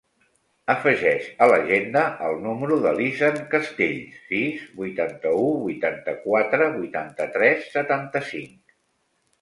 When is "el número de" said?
2.29-2.95